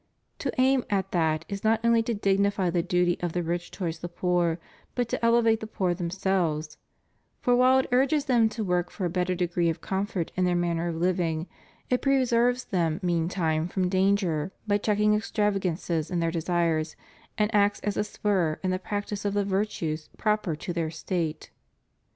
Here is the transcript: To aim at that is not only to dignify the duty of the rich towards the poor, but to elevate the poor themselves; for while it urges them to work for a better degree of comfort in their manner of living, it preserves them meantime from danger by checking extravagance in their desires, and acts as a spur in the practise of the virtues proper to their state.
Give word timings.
To 0.39 0.51
aim 0.59 0.83
at 0.89 1.11
that 1.11 1.45
is 1.47 1.63
not 1.63 1.79
only 1.83 2.01
to 2.01 2.15
dignify 2.15 2.71
the 2.71 2.81
duty 2.81 3.19
of 3.21 3.33
the 3.33 3.43
rich 3.43 3.69
towards 3.69 3.99
the 3.99 4.09
poor, 4.09 4.57
but 4.95 5.07
to 5.09 5.23
elevate 5.23 5.59
the 5.59 5.67
poor 5.67 5.93
themselves; 5.93 6.79
for 7.39 7.55
while 7.55 7.77
it 7.77 7.87
urges 7.91 8.25
them 8.25 8.49
to 8.49 8.63
work 8.63 8.89
for 8.89 9.05
a 9.05 9.11
better 9.11 9.35
degree 9.35 9.69
of 9.69 9.79
comfort 9.79 10.31
in 10.35 10.43
their 10.43 10.55
manner 10.55 10.87
of 10.87 10.95
living, 10.95 11.45
it 11.91 12.01
preserves 12.01 12.63
them 12.65 12.99
meantime 13.03 13.67
from 13.67 13.89
danger 13.89 14.51
by 14.65 14.79
checking 14.79 15.13
extravagance 15.13 15.87
in 16.09 16.19
their 16.19 16.31
desires, 16.31 16.95
and 17.37 17.53
acts 17.53 17.79
as 17.81 17.95
a 17.95 18.03
spur 18.03 18.59
in 18.63 18.71
the 18.71 18.79
practise 18.79 19.23
of 19.23 19.35
the 19.35 19.45
virtues 19.45 20.09
proper 20.17 20.55
to 20.55 20.73
their 20.73 20.89
state. 20.89 21.51